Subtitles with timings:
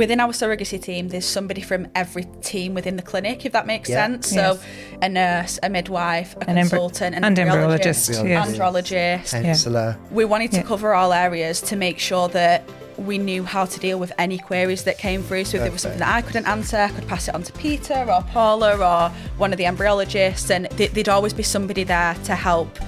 [0.00, 3.88] within our surrogacy team, there's somebody from every team within the clinic, if that makes
[3.90, 3.96] Yeah.
[4.06, 4.32] sense.
[4.32, 4.58] Yes.
[4.58, 4.58] So
[5.02, 8.48] a nurse, a midwife, a An embry- consultant, an and embryologist, embryologist, yes.
[8.58, 9.42] andrologist.
[9.42, 9.96] Counsellor.
[10.10, 10.62] We wanted to Yeah.
[10.72, 12.62] cover all areas to make sure that
[12.96, 15.44] we knew how to deal with any queries that came through.
[15.44, 17.52] So if there was something that I couldn't answer, I could pass it on to
[17.52, 22.14] Peter or Paula or one of the embryologists, and th- there'd always be somebody there
[22.24, 22.78] to help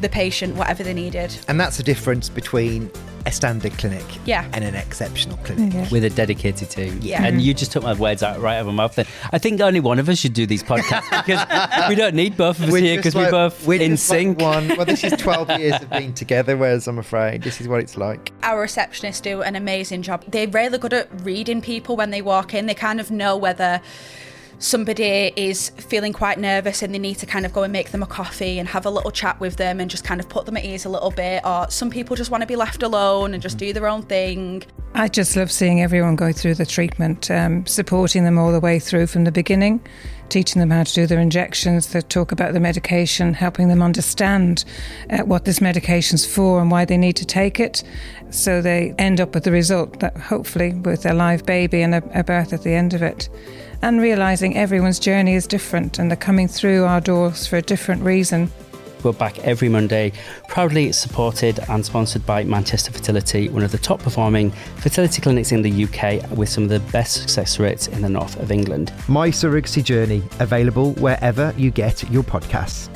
[0.00, 1.30] the patient whatever they needed.
[1.48, 2.90] And that's the difference between
[3.28, 4.48] a standard clinic Yeah.
[4.52, 5.74] and an exceptional clinic.
[5.74, 5.88] Yeah.
[5.90, 6.98] with a dedicated team.
[7.02, 7.22] Yeah.
[7.24, 8.94] And you just took my words out right out of my mouth.
[8.94, 12.36] Then I think only one of us should do these podcasts because we don't need
[12.36, 14.40] both of us we're here because just we're both we're in just like sync.
[14.40, 14.68] one.
[14.76, 17.96] Well, this is 12 years of being together, whereas I'm afraid this is what it's
[17.96, 18.32] like.
[18.42, 20.24] Our receptionists do an amazing job.
[20.28, 22.66] They're really good at reading people when they walk in.
[22.66, 23.80] They kind of know whether
[24.58, 28.02] somebody is feeling quite nervous and they need to kind of go and make them
[28.02, 30.56] a coffee and have a little chat with them and just kind of put them
[30.56, 31.44] at ease a little bit.
[31.44, 34.64] Or some people just want to be left alone and just do their own thing.
[34.98, 38.80] I just love seeing everyone go through the treatment, um, supporting them all the way
[38.80, 39.80] through from the beginning,
[40.28, 44.64] teaching them how to do their injections, to talk about the medication, helping them understand
[45.08, 47.84] uh, what this medication's for and why they need to take it.
[48.30, 52.18] So they end up with the result that hopefully with a live baby and a,
[52.18, 53.28] a birth at the end of it.
[53.82, 58.02] And realizing everyone's journey is different and they're coming through our doors for a different
[58.02, 58.50] reason.
[59.08, 60.12] We're back every Monday,
[60.48, 65.62] proudly supported and sponsored by Manchester Fertility, one of the top performing fertility clinics in
[65.62, 68.92] the UK with some of the best success rates in the north of England.
[69.08, 72.90] My Surrogacy Journey, available wherever you get your podcasts.